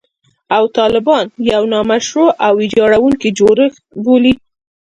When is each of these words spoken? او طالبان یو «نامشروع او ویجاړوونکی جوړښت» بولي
او 0.57 0.63
طالبان 0.77 1.25
یو 1.51 1.63
«نامشروع 1.73 2.29
او 2.45 2.51
ویجاړوونکی 2.59 3.29
جوړښت» 3.39 3.81
بولي 4.03 4.33